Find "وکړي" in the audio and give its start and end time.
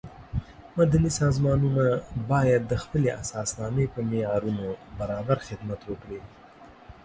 5.85-6.19